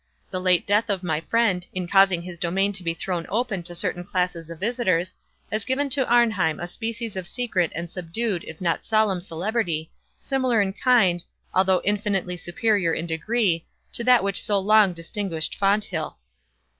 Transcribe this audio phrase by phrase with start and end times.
[0.31, 3.75] The late death of my friend, in causing his domain to be thrown open to
[3.75, 5.13] certain classes of visitors,
[5.51, 10.59] has given to Arnheim a species of secret and subdued if not solemn celebrity, similar
[10.59, 16.17] in kind, although infinitely superior in degree, to that which so long distinguished Fonthill.